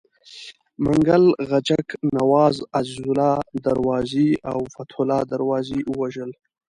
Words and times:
منګل 0.83 1.25
غچک 1.49 1.87
نواز، 2.15 2.55
عزیزالله 2.77 3.33
دروازي 3.65 4.29
او 4.51 4.59
فتح 4.73 4.95
الله 5.01 5.21
دروازي 5.33 5.79
ووژل. 5.89 6.31